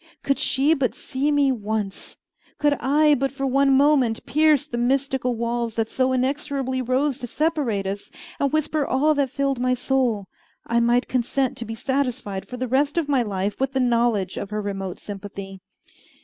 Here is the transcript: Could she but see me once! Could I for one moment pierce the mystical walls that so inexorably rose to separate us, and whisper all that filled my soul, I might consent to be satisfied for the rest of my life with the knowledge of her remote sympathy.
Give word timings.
Could 0.23 0.39
she 0.39 0.73
but 0.73 0.95
see 0.95 1.31
me 1.31 1.51
once! 1.51 2.17
Could 2.57 2.73
I 2.79 3.13
for 3.29 3.45
one 3.45 3.77
moment 3.77 4.25
pierce 4.25 4.65
the 4.65 4.79
mystical 4.79 5.35
walls 5.35 5.75
that 5.75 5.89
so 5.89 6.11
inexorably 6.11 6.81
rose 6.81 7.19
to 7.19 7.27
separate 7.27 7.85
us, 7.85 8.09
and 8.39 8.51
whisper 8.51 8.83
all 8.83 9.13
that 9.13 9.29
filled 9.29 9.59
my 9.59 9.75
soul, 9.75 10.25
I 10.65 10.79
might 10.79 11.07
consent 11.07 11.55
to 11.59 11.65
be 11.65 11.75
satisfied 11.75 12.47
for 12.47 12.57
the 12.57 12.67
rest 12.67 12.97
of 12.97 13.07
my 13.09 13.21
life 13.21 13.59
with 13.59 13.73
the 13.73 13.79
knowledge 13.79 14.37
of 14.37 14.49
her 14.49 14.59
remote 14.59 14.97
sympathy. 14.97 15.61